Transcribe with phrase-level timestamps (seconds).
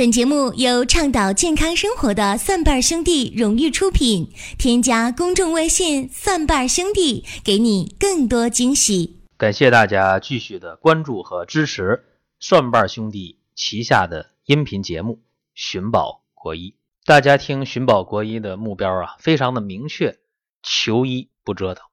[0.00, 4.32] 本节目由倡导健康生活的蒜瓣兄弟荣誉出品。
[4.58, 9.20] 添加公众微信“蒜瓣兄弟”，给你更多惊喜。
[9.36, 12.06] 感谢大家继续的关注和支持
[12.38, 15.16] 蒜瓣兄弟旗下的音频节目
[15.52, 16.70] 《寻宝国医》。
[17.04, 20.16] 大家听《寻宝国医》的目标啊，非常的明确，
[20.62, 21.84] 求医不折腾。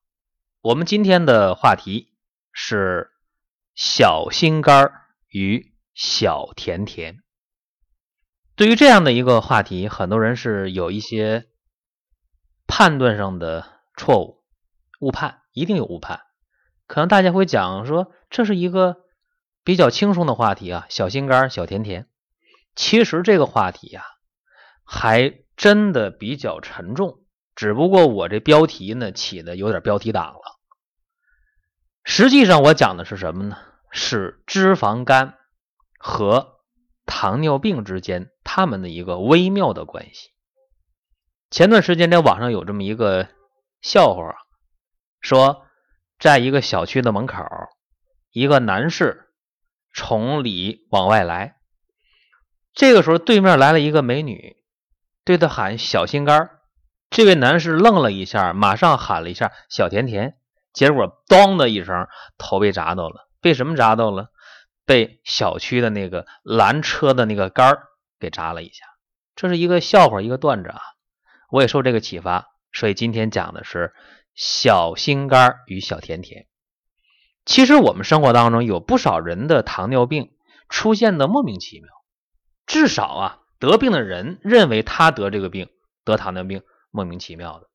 [0.62, 2.08] 我们今天的话题
[2.54, 3.10] 是
[3.76, 4.94] 小心肝
[5.28, 7.20] 与小甜甜。
[8.58, 11.46] 对于这样的一个话题，很多人是有一些
[12.66, 14.44] 判断上的错误、
[15.00, 16.22] 误判，一定有误判。
[16.88, 18.98] 可能大家会讲说，这是一个
[19.64, 22.08] 比较轻松的话题啊，小心肝、小甜甜。
[22.76, 24.04] 其实这个话题呀，
[24.84, 27.20] 还真的比较沉重。
[27.54, 30.60] 只不过我这标题呢起的有点标题党了。
[32.04, 33.56] 实际上我讲的是什么呢？
[33.92, 35.36] 是脂肪肝
[36.00, 36.58] 和。
[37.10, 40.32] 糖尿病之间，他们的一个微妙的关系。
[41.52, 43.30] 前段时间在网上有这么一个
[43.82, 44.36] 笑话，
[45.22, 45.68] 说
[46.18, 47.46] 在一个小区的门口，
[48.32, 49.30] 一个男士
[49.94, 51.58] 从里往外来，
[52.74, 54.58] 这个时候对面来了一个美女，
[55.24, 56.50] 对他喊“小心肝”，
[57.12, 60.36] 这位男士愣了一下，马上喊了一下“小甜甜”，
[60.74, 62.08] 结果咚的一声，
[62.40, 63.30] 头被砸到了。
[63.40, 64.32] 被什么砸到了？
[64.84, 67.84] 被小区的那个拦车的那个杆
[68.20, 68.86] 给扎了一下，
[69.36, 70.80] 这是一个笑话，一个段子啊。
[71.50, 73.94] 我也受这个启发，所以今天讲的是
[74.36, 76.48] 小心肝与小甜甜。
[77.46, 80.32] 其实我们生活当中有不少人的糖尿病
[80.68, 81.90] 出现的莫名其妙，
[82.66, 85.70] 至少啊得病的人认为他得这个病
[86.04, 87.68] 得糖尿病莫名其妙的。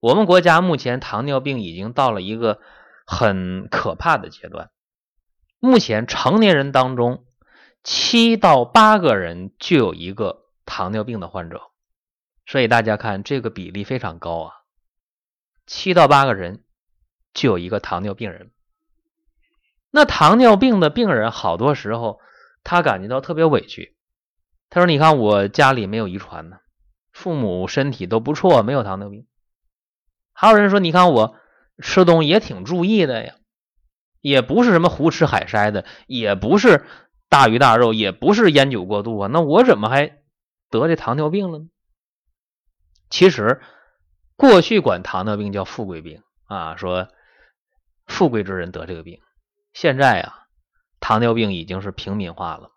[0.00, 2.58] 我们国家目前糖尿病已经到了一个
[3.06, 4.70] 很可怕的阶段。
[5.60, 7.24] 目前成年人当中，
[7.82, 11.70] 七到八个人就有一个糖尿病的患者，
[12.46, 14.52] 所以大家看这个比例非常高啊，
[15.66, 16.62] 七到八个人
[17.32, 18.50] 就有一个糖尿病人。
[19.90, 22.20] 那糖尿病的病人好多时候
[22.62, 23.96] 他感觉到特别委屈，
[24.68, 26.58] 他说：“你看我家里没有遗传呢，
[27.12, 29.26] 父母身体都不错，没有糖尿病。”
[30.32, 31.36] 还有人说：“你看我
[31.82, 33.34] 吃东西也挺注意的呀。”
[34.20, 36.84] 也不是什么胡吃海塞的，也不是
[37.30, 40.18] 大鱼大肉，也不是烟酒过度啊，那我怎么还
[40.68, 41.64] 得这糖尿病了呢？
[43.08, 43.62] 其实
[44.36, 47.08] 过去管糖尿病叫富贵病啊，说
[48.06, 49.20] 富贵之人得这个病。
[49.72, 50.34] 现在啊，
[50.98, 52.72] 糖尿病已经是平民化了。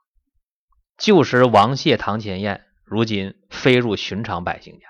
[0.97, 4.87] 旧时王谢堂前燕，如今飞入寻常百姓家。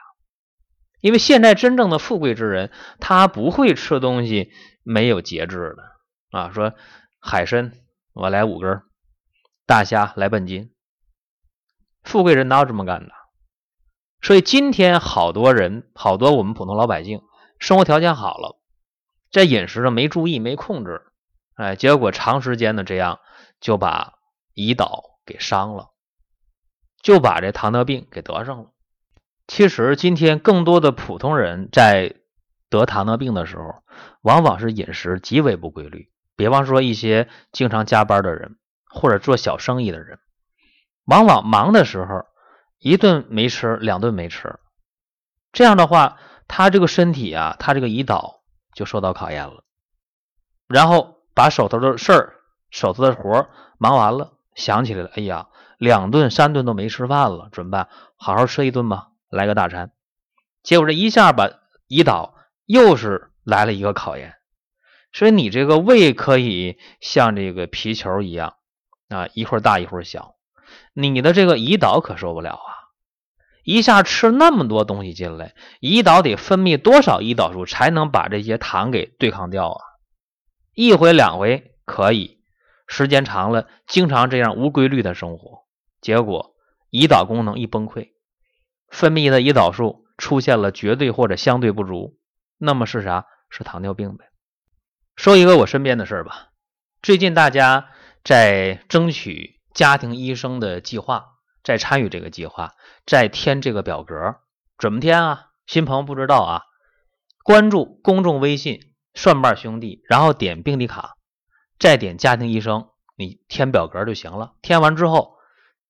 [1.00, 4.51] 因为现在真正的富贵之人，他不会吃东西
[4.84, 6.38] 没有节制的。
[6.38, 6.74] 啊，说
[7.22, 7.72] 海参
[8.13, 8.81] 我来五根，
[9.66, 10.72] 大虾来半斤。
[12.03, 13.13] 富贵人哪有这么干的？
[14.22, 17.22] 所以今天好多人，好多我们普通老百姓，
[17.59, 18.59] 生活条件好了，
[19.31, 21.01] 在饮食上没注意、没控制，
[21.56, 23.19] 哎，结果长时间的这样
[23.59, 24.16] 就把
[24.53, 25.91] 胰岛给伤了，
[27.01, 28.72] 就把这糖尿病给得上了。
[29.47, 32.16] 其实今天更多的普通人在
[32.69, 33.84] 得糖尿病的时候，
[34.22, 36.09] 往往是饮食极为不规律。
[36.35, 38.57] 比方说一些经常加班的人，
[38.93, 40.19] 或者做小生意的人，
[41.05, 42.25] 往往忙的时候
[42.79, 44.59] 一顿没吃，两顿没吃，
[45.51, 46.17] 这样的话，
[46.47, 48.43] 他这个身体啊，他这个胰岛
[48.75, 49.63] 就受到考验了。
[50.67, 52.33] 然后把手头的事儿、
[52.69, 57.89] 手头的活忙完了，想起来了，哎呀，两顿三顿都没吃饭了，怎么办？
[58.15, 59.91] 好好吃一顿吧，来个大餐。
[60.61, 61.49] 结果这一下把
[61.89, 64.35] 胰岛又是来了一个考验。
[65.11, 68.55] 所以你这个胃可以像这个皮球一样
[69.09, 70.35] 啊，一会儿大一会儿小。
[70.93, 72.71] 你的这个胰岛可受不了啊！
[73.63, 79.81] 一下吃那么多东西进来，胰岛得分泌多少胰岛素才能把这些糖给对抗掉啊？
[80.73, 82.39] 一回两回可以，
[82.87, 85.65] 时间长了，经常这样无规律的生活，
[86.01, 86.55] 结果
[86.91, 88.09] 胰岛功能一崩溃，
[88.89, 92.17] 分泌的胰岛素出现了绝对或者相对不足，
[92.57, 93.27] 那么是啥？
[93.49, 94.25] 是糖尿病呗。
[95.15, 96.49] 说一个我身边的事儿吧。
[97.03, 97.89] 最近大家
[98.23, 101.25] 在争取家庭医生的计划，
[101.63, 102.71] 在参与这个计划，
[103.05, 104.37] 在填这个表格，
[104.77, 105.47] 怎么填啊？
[105.65, 106.61] 新朋友不知道啊，
[107.43, 111.17] 关注公众微信“蒜瓣兄弟”，然后点病历卡，
[111.79, 114.53] 再点家庭医生，你填表格就行了。
[114.61, 115.35] 填完之后，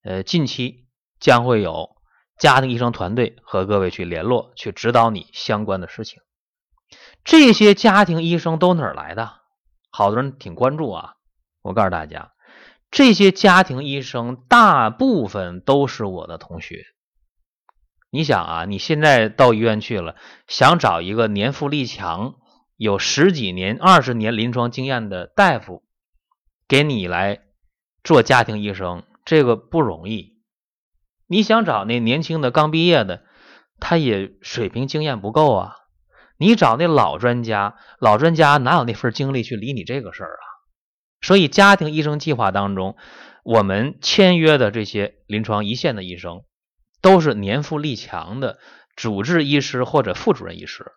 [0.03, 0.88] 呃，近期
[1.19, 1.95] 将会有
[2.38, 6.21] 家庭医生团队和各位去联络，去指导你相关的事情。
[7.24, 9.41] 这些家庭医生都哪儿来的？
[9.89, 11.15] 好多人挺关注啊。
[11.63, 12.33] 我告诉大家，
[12.92, 16.86] 这些家庭医生大部分都是我的同学。
[18.12, 20.15] 你想啊，你现在到医院去了，
[20.48, 22.36] 想找一个年富力强、
[22.75, 25.81] 有十几年、二十年临床经验的大夫
[26.68, 27.39] 给你来
[28.04, 30.33] 做家庭医生，这个不容易。
[31.25, 33.24] 你想找那年轻的刚毕业的，
[33.80, 35.77] 他也水平经验不够啊。
[36.38, 40.45] 你找那老专家，老专家哪有那份精力去理你这个事儿啊？
[41.24, 42.96] 所以，家庭医生计划当中，
[43.44, 46.44] 我们签约的这些临床一线的医生。
[47.02, 48.60] 都是年富力强的
[48.96, 50.94] 主治医师或者副主任医师，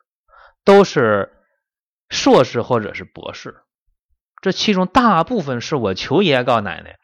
[0.65, 1.33] 都是
[2.09, 3.57] 硕士或者是博士。
[4.41, 6.97] 这其中大部分是我求爷爷告奶奶，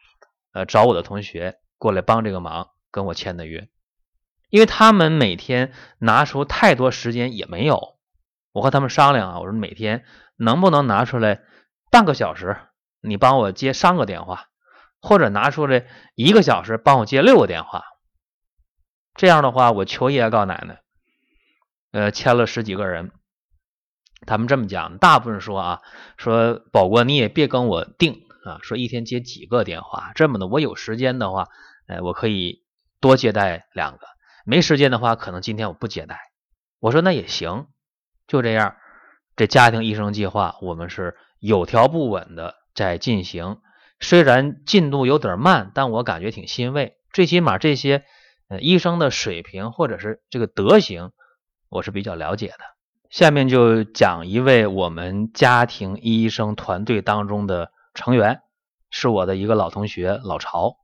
[0.53, 3.67] 呃，找我的同学过来帮这个忙，跟我签的约。
[4.49, 7.97] 因为他们每天拿出太多时间也没有，
[8.53, 10.05] 我和他们商量啊，我说每天
[10.37, 11.41] 能不能拿出来
[11.91, 12.55] 半个小时，
[13.03, 14.47] 你帮我接三个电话，
[15.01, 15.85] 或者拿出来
[16.15, 17.83] 一个小时帮我接六个电话。
[19.15, 20.81] 这样的话，我求爷爷告奶奶，
[21.91, 23.11] 呃，签了十几个人，
[24.25, 25.81] 他们这么讲，大部分说啊，
[26.17, 31.49] 说宝哥你也别跟我定啊，说一天接几个电话，这么的，我有时间的话，
[31.87, 32.63] 呃，我可以
[32.99, 34.07] 多接待两个，
[34.45, 36.19] 没时间的话，可能今天我不接待。
[36.79, 37.67] 我说那也行，
[38.27, 38.77] 就这样，
[39.35, 43.57] 这家庭医生计划我们是有条不紊的在进行，
[43.99, 48.03] 虽然进度有点慢，但我感觉挺欣慰，最起码这些。
[48.49, 51.11] 呃医生的水平或者是这个德行，
[51.69, 52.59] 我是比较了解的。
[53.09, 58.41] 下面就讲一位我们家庭医生团队当中的成员，
[58.91, 60.75] 是我的一个老同学老曹。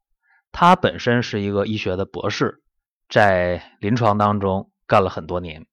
[0.53, 2.63] 他本身是一个医学的博士，
[3.09, 5.67] 在临床当中干了很多年。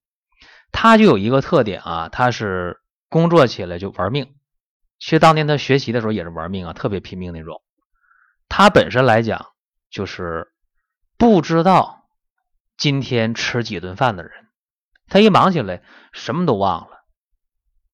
[0.72, 2.78] 他就有一个特点啊，他是
[3.08, 4.34] 工作起来就玩命。
[4.98, 7.62] 其实当年他学习的时候也是玩命啊，特别拼命那种。
[8.48, 9.46] 他本身来讲
[9.90, 10.52] 就是。
[11.18, 12.10] 不知道
[12.76, 14.32] 今天吃几顿饭的人，
[15.08, 15.82] 他一忙起来
[16.12, 17.06] 什么都忘了。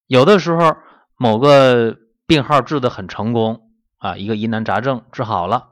[0.08, 0.76] 有的时候
[1.16, 1.96] 某个
[2.26, 5.68] 病号治的很成功啊，一个疑难杂症治好了，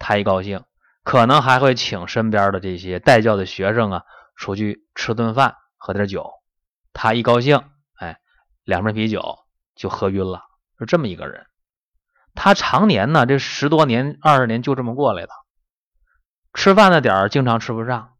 [0.00, 0.64] 他一高兴，
[1.04, 4.02] 可能还会请身边的这些带教的学生啊
[4.34, 6.32] 出去吃顿饭，喝点酒。
[6.92, 7.62] 他一高兴，
[7.94, 8.18] 哎，
[8.64, 9.38] 两瓶啤酒
[9.76, 10.42] 就喝晕了，
[10.78, 11.46] 是这么一个人。
[12.34, 15.30] 他常年呢，这十多年、二十年就这么过来的。
[16.54, 18.14] 吃饭的点儿经常吃不上，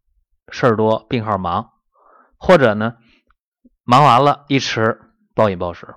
[0.51, 1.71] 事儿多，病号忙，
[2.37, 2.97] 或者呢，
[3.85, 5.01] 忙完了，一吃
[5.35, 5.95] 暴饮暴食。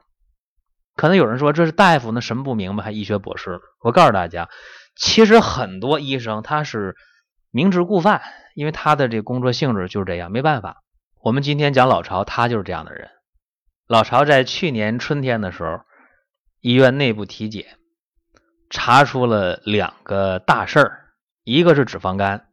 [0.95, 3.59] 可能有人说这是大夫，那什么不明白，还医学博士？
[3.79, 4.49] 我告诉大家，
[4.95, 6.95] 其实很多医生他是
[7.49, 8.21] 明知故犯，
[8.55, 10.77] 因为他的这工作性质就是这样，没办法。
[11.21, 13.09] 我们今天讲老曹，他就是这样的人。
[13.87, 15.81] 老曹在去年春天的时候，
[16.61, 17.79] 医院内部体检
[18.69, 20.97] 查出了两个大事儿。
[21.43, 22.49] 一个是脂肪肝，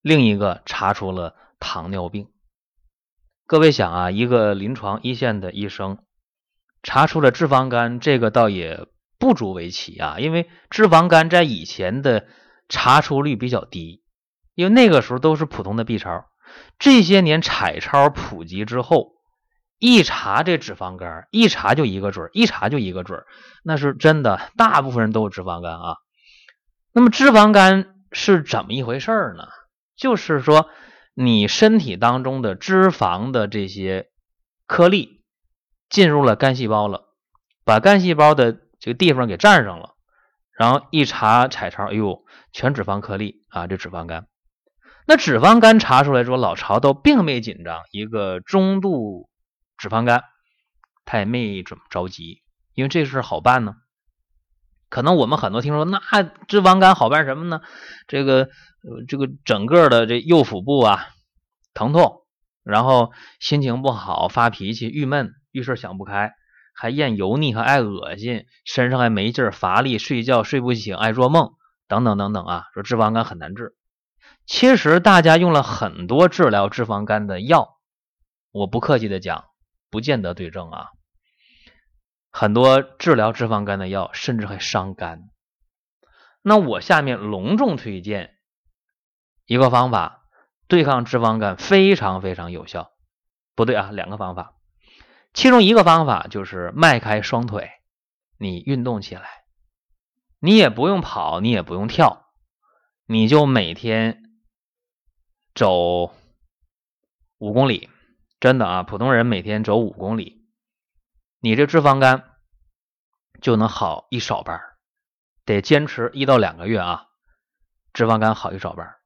[0.00, 2.28] 另一个查出了糖尿病。
[3.46, 5.98] 各位想啊，一个临床一线的医生
[6.82, 8.88] 查出了脂肪肝，这个倒也
[9.18, 10.16] 不足为奇啊。
[10.18, 12.26] 因为脂肪肝在以前的
[12.68, 14.02] 查出率比较低，
[14.56, 16.26] 因为那个时候都是普通的 B 超。
[16.80, 19.12] 这些年彩超普及之后，
[19.82, 23.22] 一查这脂肪肝，一查就一个准一查就一个准
[23.64, 25.96] 那是真的，大部分人都有脂肪肝啊。
[26.92, 27.88] 那么脂肪肝。
[28.14, 29.48] 是怎么一回事呢？
[29.96, 30.68] 就是说，
[31.14, 34.10] 你身体当中的脂肪的这些
[34.66, 35.22] 颗粒
[35.88, 37.04] 进入了肝细胞了，
[37.64, 39.94] 把肝细胞的这个地方给占上了，
[40.58, 44.26] 然后一查彩超，哎呦，全脂肪颗粒啊，这脂肪肝。
[45.06, 49.30] 那脂肪肝查出来说，老曹都并没紧张，一个中度
[49.82, 50.22] 脂肪肝，
[51.04, 53.74] 他也没怎么着急，因为这事好办呢。
[54.88, 57.62] 可能我们很多听说，那脂肪肝好办什么呢？
[58.06, 58.48] 这个
[59.08, 61.08] 这个整个的这右腹部啊
[61.74, 62.22] 疼痛，
[62.62, 63.10] 然后
[63.40, 66.32] 心情不好，发脾气，郁闷，遇事想不开，
[66.76, 71.54] 还厌油腻和爱恶心，身上还没劲儿，乏力，睡觉睡不醒，爱做梦，
[71.88, 72.66] 等等等等啊。
[72.72, 73.74] 说脂肪肝很难治，
[74.46, 77.80] 其实大家用了很多治疗脂肪肝的药，
[78.52, 79.46] 我不客气的讲，
[79.92, 80.88] 不见得对症啊。
[82.30, 85.28] 很多治疗脂肪肝的药，甚至还伤肝。
[86.40, 88.38] 那我下面隆重推荐
[89.44, 90.26] 一个方法，
[90.66, 92.90] 对抗脂肪肝非常非常有效。
[93.54, 94.54] 不对啊，两个方法，
[95.34, 97.70] 其中一个方法就是迈开双腿，
[98.38, 99.44] 你运动起来，
[100.40, 102.32] 你也不用跑，你也不用跳，
[103.04, 104.22] 你就每天
[105.54, 106.14] 走
[107.36, 107.90] 五公里。
[108.42, 110.44] 真的啊，普通人每天走五公里。
[111.38, 112.24] 你这脂肪肝
[113.40, 114.60] 就能好一少半
[115.44, 117.06] 得坚持一到两个月啊，
[117.92, 118.96] 脂肪肝好一少半。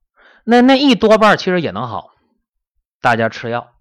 [0.42, 2.12] 那那一多半其实也能好，
[3.02, 3.74] 大家吃药，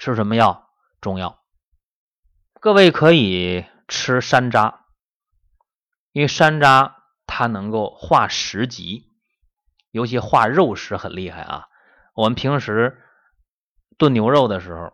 [0.00, 0.68] 吃什么药？
[1.00, 1.44] 中药。
[2.54, 4.78] 各位可以吃山楂，
[6.10, 9.12] 因为山楂它能够化食积，
[9.92, 11.68] 尤其化肉食很厉害啊。
[12.14, 13.00] 我们平时
[13.98, 14.92] 炖牛肉的时候，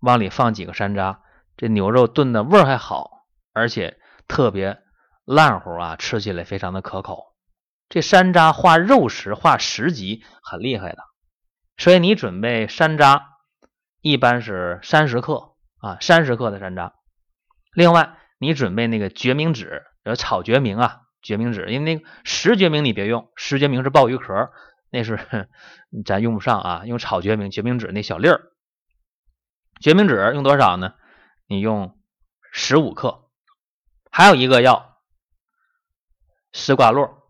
[0.00, 1.18] 往里放几个山楂，
[1.56, 4.82] 这牛肉炖的味儿还好，而且特别
[5.24, 7.32] 烂乎啊，吃起来非常的可口。
[7.88, 10.98] 这山楂化肉食、化食积很厉害的，
[11.76, 13.22] 所以你准备山楂
[14.00, 16.92] 一般是三十克啊，三十克的山楂。
[17.72, 24.50] 另外，你准备那个决明子，有炒决明啊，决明子，因为那个实决明你别用，实决明是鲍鱼壳，
[24.92, 25.18] 那是
[26.04, 28.52] 咱用不上啊，用炒决明、决明子那小粒儿。
[29.80, 30.94] 决明子用多少呢？
[31.48, 31.98] 你用
[32.52, 33.30] 十五克。
[34.10, 34.98] 还有一个药，
[36.52, 37.22] 丝瓜络。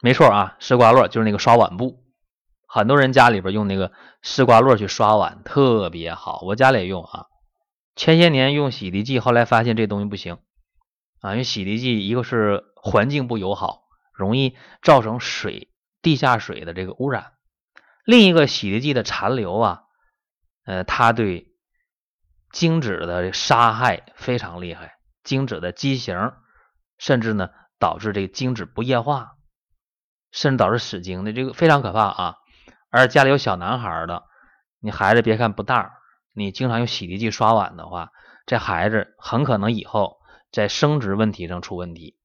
[0.00, 2.02] 没错啊，丝瓜络就是那个刷碗布，
[2.66, 3.92] 很多人家里边用那个
[4.22, 7.26] 丝瓜络去刷碗特别好，我家里也用啊。
[7.94, 10.38] 前些年用洗涤剂，后来发现这东西不行
[11.20, 13.82] 啊，因为洗涤剂一个是环境不友好，
[14.14, 15.68] 容易造成水
[16.06, 17.32] 地下水的这个污染；
[18.04, 19.82] 另一个洗涤剂的残留啊，
[20.64, 21.52] 呃，它对
[22.52, 26.32] 精子的杀害非常厉害，精子的畸形，
[26.96, 29.32] 甚至呢导致这个精子不液化。
[30.32, 32.36] 甚至导致死精的这个非常可怕啊！
[32.90, 34.24] 而家里有小男孩的，
[34.80, 35.94] 你孩子别看不大，
[36.34, 38.10] 你经常用洗涤剂刷碗的话，
[38.44, 40.18] 这孩子很可能以后
[40.52, 42.18] 在生殖问题上出问题。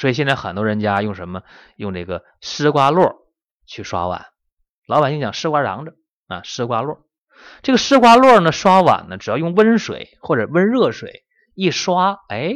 [0.00, 1.42] 所以现在很多人家用什么？
[1.76, 3.26] 用这个丝瓜络
[3.66, 4.28] 去刷碗。
[4.86, 5.94] 老百姓讲丝瓜瓤子
[6.26, 7.06] 啊，丝瓜络。
[7.60, 12.54] 这个丝瓜络呢，刷碗呢，只要用温水或者温热水一刷，哎，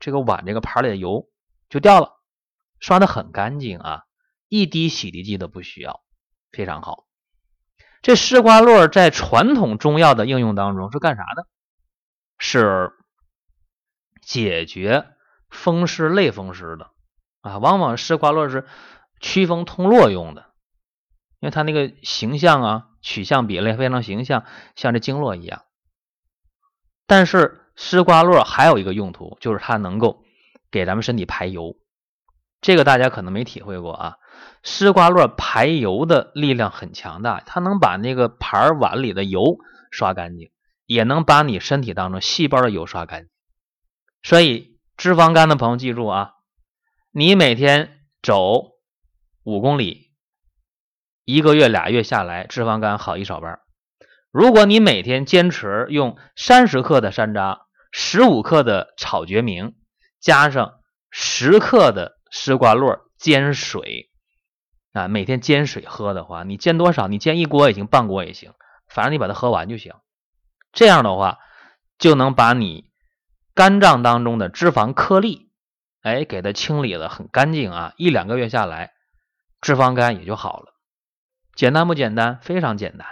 [0.00, 1.28] 这个碗这个盘里的油
[1.68, 2.18] 就掉了，
[2.80, 4.02] 刷的很干净啊。
[4.48, 6.02] 一滴洗涤剂都不需要，
[6.50, 7.06] 非常好。
[8.02, 11.46] 这丝瓜络在传统中药的应用当中是干啥的？
[12.36, 12.90] 是
[14.22, 15.06] 解决
[15.50, 16.90] 风湿、类风湿的
[17.40, 17.58] 啊。
[17.58, 18.66] 往往丝瓜络是
[19.20, 20.46] 祛风通络用的，
[21.40, 24.44] 因为它那个形象啊，取向比例非常形象，
[24.76, 25.62] 像这经络一样。
[27.06, 30.22] 但是丝瓜络还有一个用途，就是它能够
[30.70, 31.76] 给咱们身体排油。
[32.60, 34.16] 这个大家可能没体会过啊。
[34.62, 39.58] 丝瓜络排油的力量很强大，它能把那个盘碗里的油
[39.90, 40.50] 刷干净，
[40.86, 43.30] 也能把你身体当中细胞的油刷干净。
[44.22, 44.69] 所以
[45.00, 46.34] 脂肪肝的朋友记住啊，
[47.10, 48.72] 你每天走
[49.44, 50.10] 五公里，
[51.24, 53.60] 一个月俩月下来，脂肪肝好一少半。
[54.30, 59.74] 如果你每天坚持用三十克的山楂、十五克的炒决明，
[60.20, 60.80] 加上
[61.10, 64.10] 十克的丝瓜络煎水。
[64.92, 67.08] 啊，每天煎水喝的话，你煎多少？
[67.08, 68.52] 你煎一锅也行，半锅也行，
[68.86, 69.94] 反正你把它喝完就行。
[70.74, 71.38] 这样的话，
[71.98, 72.89] 就能把你
[73.54, 75.50] 肝脏当中的脂肪颗粒，
[76.02, 77.92] 哎，给它清理的很干净啊。
[77.96, 78.92] 一两个月下来，
[79.60, 80.74] 脂肪肝也就好了。
[81.54, 82.38] 简单不简单？
[82.40, 83.06] 非常简单。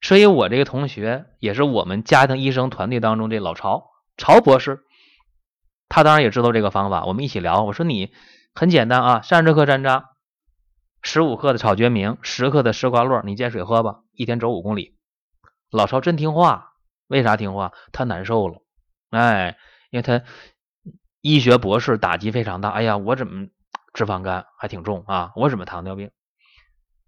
[0.00, 4.84] 所以我这个同学也是我们家庭医生团队当中这老曹曹博士，
[5.88, 7.04] 他当然也知道这个方法。
[7.04, 8.12] 我们一起聊，我说你
[8.54, 10.04] 很简单啊，三十克山楂。
[11.02, 14.00] 十五克的炒决明，十克的丝瓜络，你煎水喝吧。
[14.12, 14.96] 一天走五公里，
[15.70, 16.72] 老曹真听话。
[17.08, 17.72] 为啥听话？
[17.92, 18.62] 他难受了，
[19.14, 19.56] 哎，
[19.90, 20.22] 因为他
[21.20, 22.68] 医学博士打击非常大。
[22.68, 23.46] 哎呀，我怎么
[23.94, 25.32] 脂肪肝还挺重啊？
[25.36, 26.10] 我怎么糖尿病？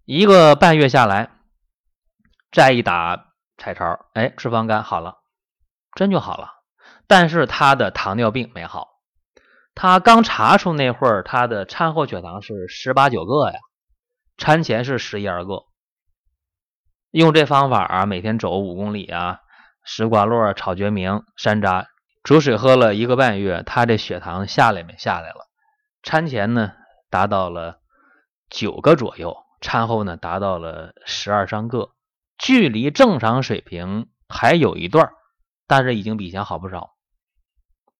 [0.05, 1.29] 一个半月下来，
[2.51, 5.17] 再一打彩超，哎，脂肪肝好了，
[5.93, 6.49] 真就好了。
[7.07, 8.87] 但是他的糖尿病没好。
[9.75, 13.59] 他刚查出那会儿，他的餐后血糖是十八九个呀。
[14.37, 15.65] 餐前是十一二个，
[17.11, 19.39] 用这方法啊，每天走五公里啊，
[19.83, 21.87] 丝瓜络、炒决明、山楂，
[22.27, 24.97] 煮水喝了一个半月，他这血糖下来没？
[24.97, 25.47] 下来了。
[26.03, 26.73] 餐前呢
[27.09, 27.79] 达到了
[28.49, 31.91] 九个左右，餐后呢达到了十二三个，
[32.37, 35.09] 距离正常水平还有一段，
[35.67, 36.97] 但是已经比以前好不少。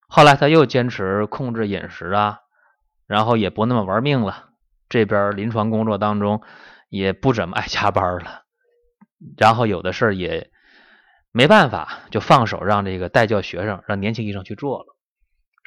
[0.10, 2.40] 后来他又坚持控制饮食啊，
[3.06, 4.50] 然后也不那么玩命了。
[4.90, 6.42] 这边临床工作当中
[6.90, 8.42] 也不怎么爱加班了，
[9.38, 10.52] 然后有的事儿也
[11.38, 14.98] 没办法，就放手让这个带教学生，让年轻医生去做了。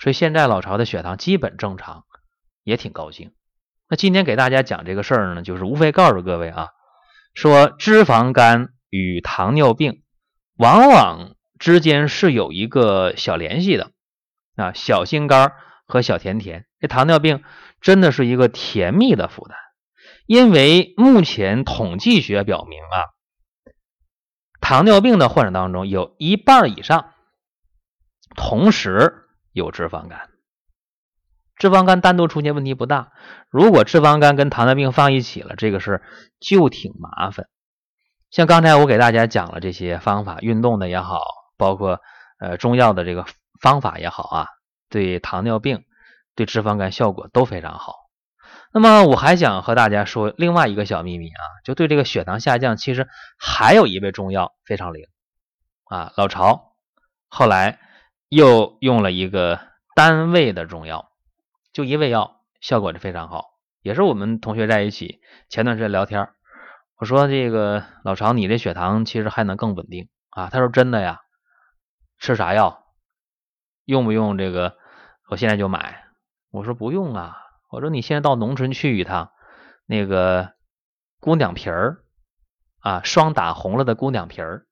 [0.03, 2.07] 所以现在老曹的血糖基本正常，
[2.65, 3.31] 也挺高兴。
[3.89, 6.71] 那今天给大家讲这个事儿呢，就是无非告诉各位啊，
[7.35, 10.03] 说脂肪肝与糖尿病
[10.57, 13.93] 往往之间是有一个小联系的
[14.57, 15.53] 啊，小心肝
[15.87, 16.67] 和小甜甜。
[16.81, 17.45] 这糖尿病
[17.81, 19.57] 真的是一个甜蜜的负担，
[20.27, 23.07] 因为目前统计学表明啊，
[24.61, 27.13] 糖尿病的患者当中有一半以上
[28.37, 30.29] 同时有脂肪肝。
[31.57, 33.13] 脂肪肝单独出现问题不大，
[33.51, 36.03] 如果脂肪肝跟糖尿病放一起了，这个事
[36.41, 37.49] 就挺麻烦。
[38.31, 41.21] 像刚才我给大家讲了这些方法，运动的也好，
[41.59, 42.01] 包括
[42.39, 43.27] 呃中药的这个
[43.61, 44.47] 方法也好啊，
[44.89, 45.85] 对糖尿病、
[46.35, 48.00] 对脂肪肝效果都非常好。
[48.73, 53.09] 那么我还想和大家说另外一个小秘密啊，就对这个血糖下降，其实
[53.39, 55.07] 还有一味中药非常灵
[55.85, 56.13] 啊。
[56.17, 56.75] 老巢
[57.29, 57.81] 后来
[58.29, 59.61] 又用了一个
[59.95, 61.11] 单味的中药。
[61.73, 63.51] 就一味药效果是非常好，
[63.81, 66.29] 也是我们同学在一起前段时间聊天，
[66.97, 71.21] 我说这个老巢你这血糖其实还能更稳定啊，他说真的呀，
[72.19, 72.85] 吃啥药，
[73.85, 74.77] 用不用这个？
[75.29, 76.05] 我现在就买。
[76.51, 77.37] 我说不用啊，
[77.71, 79.31] 我说你现在到农村去一趟，
[79.87, 80.53] 那个
[81.21, 82.05] 姑娘皮儿
[82.81, 84.67] 啊，霜打红了的姑娘皮儿，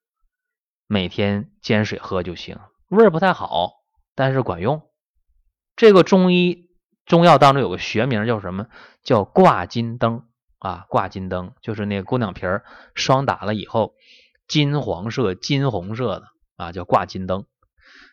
[0.87, 3.73] 每天煎水喝就行，味儿不太好，
[4.15, 4.83] 但是管用。
[5.77, 6.67] 这个中医。
[7.07, 8.67] 中药当中有个学名叫什么？
[9.03, 10.27] 叫挂金灯
[10.59, 10.85] 啊！
[10.91, 13.95] 挂金灯就是那个姑娘皮儿霜打了以后
[14.47, 16.27] 金黄色、金红色的
[16.59, 17.47] 啊，叫挂金灯。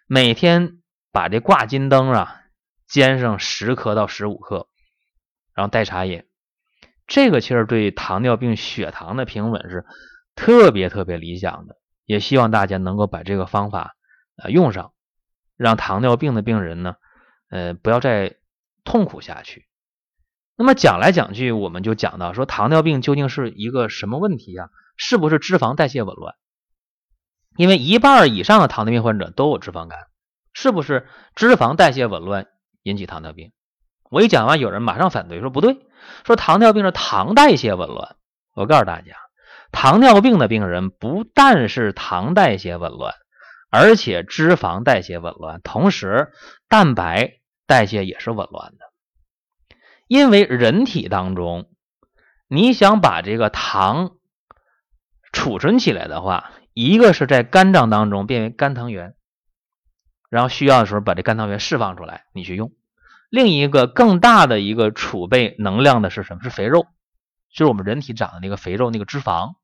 [0.08, 2.40] 每天把这挂金灯啊
[2.88, 4.70] 煎上十克到十五克，
[5.56, 6.24] 然后代茶饮。
[7.08, 9.86] 这个其实对糖尿病血糖的平稳是
[10.36, 11.78] 特别特别理想的。
[12.06, 13.96] 也希望大家能够把这个方法
[14.36, 14.94] 呃用上，
[15.58, 16.98] 让糖尿病的病人呢
[17.50, 18.36] 呃不要再。
[18.88, 19.66] 痛苦下去。
[20.56, 24.70] 那么讲来讲去，我们就讲到说，糖尿病究竟是一个什么问题呀？
[24.96, 26.36] 是不是脂肪代谢紊乱？
[27.58, 29.98] 因为一半以上的糖尿病患者都有脂肪肝，
[30.54, 32.46] 是不是脂肪代谢紊乱
[32.84, 33.54] 引起糖尿病？
[34.10, 35.80] 我一讲完，有人马上反对说不对，
[36.26, 38.16] 说糖尿病是糖代谢紊乱。
[38.54, 39.16] 我告诉大家，
[39.72, 43.14] 糖尿病的病人不但是糖代谢紊乱，
[43.70, 46.32] 而且脂肪代谢紊乱，同时
[46.68, 47.40] 蛋白。
[47.68, 48.86] 代谢也是紊乱的，
[50.08, 51.68] 因为人体当中，
[52.48, 54.18] 你想把这个糖
[55.32, 59.16] 储存起来的话，一个是在肝脏当中变为肝糖原，
[60.30, 62.68] 然后需要的时候把这肝糖原释放出来，你去用；
[63.36, 66.44] 另一个更大的一个储备能量的是什么？
[66.44, 66.88] 是肥肉，
[67.52, 69.56] 就是我们人体长的那个肥肉，那个脂肪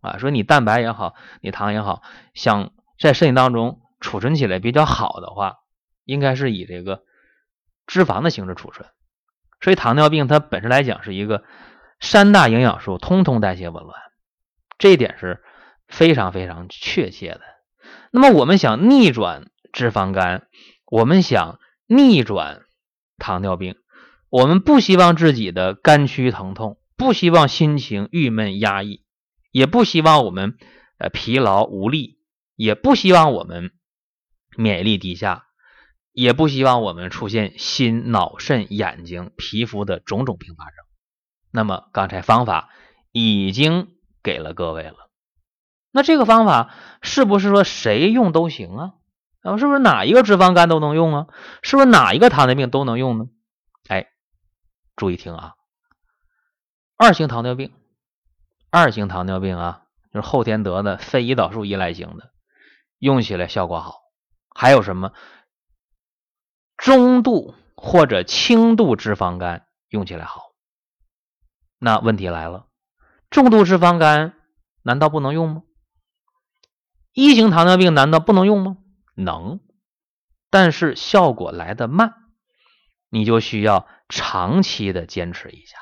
[0.00, 0.16] 啊。
[0.18, 2.02] 说你蛋白也好，你糖也好，
[2.32, 5.58] 想在身体当中储存起来比较好的话，
[6.04, 7.02] 应该是以这个。
[7.86, 8.88] 脂肪的形式储存，
[9.60, 11.42] 所以糖尿病它本身来讲是一个
[11.98, 14.00] 三大营养素通通代谢紊乱，
[14.78, 15.42] 这一点是
[15.88, 17.40] 非常非常确切的。
[18.12, 20.46] 那么我们想逆转脂肪肝，
[20.86, 22.60] 我们想逆转
[23.20, 23.76] 糖尿病，
[24.28, 29.04] 我们不希望自己的肝区疼痛，不希望心情郁闷压抑，
[29.52, 30.56] 也不希望我们
[30.98, 32.18] 呃疲劳无力，
[32.56, 33.70] 也不希望我们
[34.56, 35.46] 免疫力低下。
[36.12, 40.74] 也不希望我们出现心、脑、肾、眼睛、皮肤的种种并发症。
[41.52, 42.68] 那么刚才方法
[43.12, 45.08] 已经给了各位了。
[45.92, 48.94] 那这个方法是不是说谁用都行啊？
[49.42, 51.26] 啊，是不是哪一个脂肪肝都能用啊？
[51.62, 53.26] 是不是哪一个糖尿病都能用呢？
[53.88, 54.08] 哎，
[54.96, 55.54] 注意听啊，
[56.96, 57.72] 二型糖尿病，
[58.70, 62.32] 二型糖尿病啊，就是后天得的非胰岛素依赖型的，
[62.98, 64.00] 用起来效果好。
[64.54, 65.12] 还有什么？
[66.76, 70.52] 中度或者轻度脂肪肝用起来好，
[71.78, 72.66] 那问题来了，
[73.30, 74.34] 重度脂肪肝
[74.82, 75.62] 难道不能用吗？
[77.12, 78.76] 一型糖尿病难道不能用吗？
[79.20, 79.60] 能，
[80.50, 82.14] 但是效果来得慢，
[83.08, 85.76] 你就需要长期的坚持一下。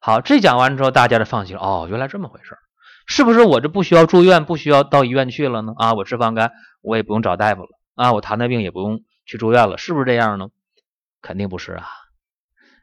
[0.00, 1.62] 好，这讲完之后，大家就放心了。
[1.62, 2.56] 哦，原来这么回事
[3.06, 5.72] 是不是我这不需要住院，不需要到医院去了呢？
[5.76, 9.00] 啊，我脂肪肝我也不用找大夫了啊，我糖尿病也不用。
[9.26, 10.48] 去住院了，是不是这样呢？
[11.22, 11.86] 肯定不是啊！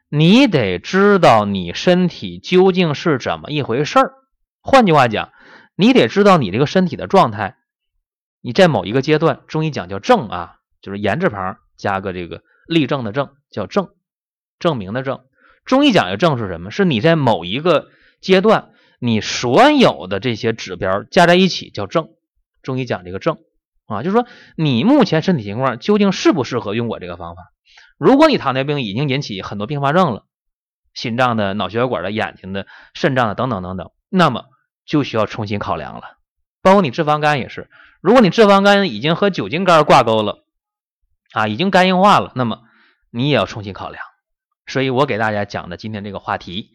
[0.08, 4.14] 你得知道你身体究竟是怎么一回事儿。
[4.60, 5.30] 换句话讲，
[5.76, 7.56] 你得知道你这个身体的状态。
[8.42, 13.90] 你在某一个阶段，中医讲叫症啊，就是言字旁加个这个立正的正，叫证，
[14.58, 15.20] 证明的证。
[15.64, 16.70] 中医讲的症是什么？
[16.72, 17.88] 是你在某一个
[18.20, 22.10] 阶段，你所有的这些指标加在一起叫证。
[22.62, 23.38] 中医讲这个症。
[23.86, 24.26] 啊，就是说
[24.56, 27.42] 你目前身体情况究竟适不适合用我这个方法？
[27.96, 30.24] 如果你糖尿病已经引起很多并发症了，
[30.94, 34.46] 心脏的、脑血管的、眼睛的、肾脏的等等等等，那么
[34.84, 36.18] 就需要重新考量了。
[36.62, 37.68] 包括你脂肪肝也是，
[38.00, 40.44] 如果你脂肪肝已经和酒精肝挂钩了，
[41.32, 42.60] 啊，已经肝硬化了，那么
[43.10, 44.04] 你也要重新考量。
[44.66, 46.70] 所以我给大家讲的今天这个话题，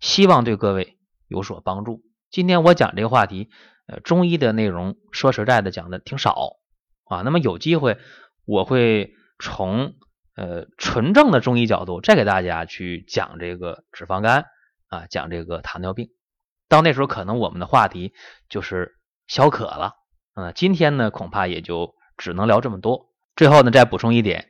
[0.00, 0.98] 希望对各位
[1.28, 2.02] 有所帮助。
[2.30, 3.48] 今天我讲这个话题，
[3.86, 6.56] 呃，中医的内容说实在的讲的挺少
[7.04, 7.22] 啊。
[7.22, 7.96] 那么有机会
[8.44, 9.94] 我会从
[10.34, 14.46] 呃纯正的中医角度再给大家去讲这个脂肪肝
[14.88, 16.10] 啊，讲这个糖尿病。
[16.68, 18.12] 到那时候可能我们的话题
[18.50, 18.97] 就是
[19.28, 19.92] 小可了，
[20.34, 23.10] 嗯，今天呢恐怕也就只能聊这么多。
[23.36, 24.48] 最后呢再补充一点，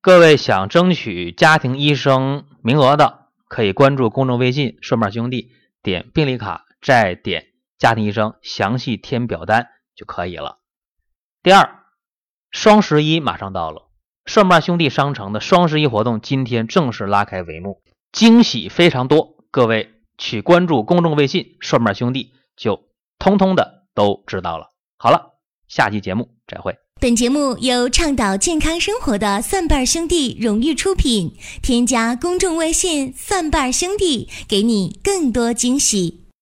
[0.00, 5.50] 各位想争取家庭医生名额的，可以关注公众微信“顺瓣兄弟”，
[5.82, 7.46] 点病历卡，再点
[7.78, 10.58] 家庭医生，详细填表单就可以了。
[11.42, 11.80] 第二，
[12.50, 13.88] 双十一马上到了，
[14.26, 19.94] 顺瓣兄弟商城的双十一活动今天正式拉开帷幕，惊喜非常多，各位。
[20.18, 22.84] 去关注公众微信“顺瓣兄弟”，就
[23.18, 24.66] 通通的都知道了。
[24.98, 25.34] 好了，
[25.68, 26.74] 下期节目再会。
[27.00, 31.34] 本节目由倡导健康生活的蒜瓣兄弟荣誉出品。
[31.60, 36.21] 添加公众微信“蒜瓣兄弟”，给你更多惊喜。